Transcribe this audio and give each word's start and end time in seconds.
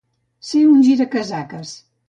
Ser 0.51 0.61
un 0.69 0.81
giracasaques. 0.89 1.79